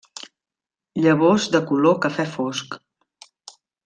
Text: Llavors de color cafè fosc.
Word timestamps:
Llavors 1.03 1.45
de 1.57 1.61
color 1.71 1.99
cafè 2.07 2.25
fosc. 2.37 2.79